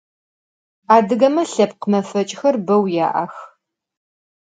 [0.95, 3.35] Adıgeme lhepkh mefeç'xer beu ya'ex.